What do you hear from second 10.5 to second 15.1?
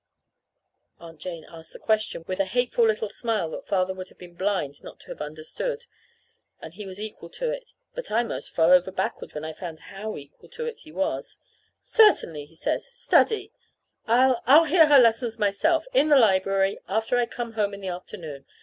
it he was. "Certainly," he says, "study. I I'll hear her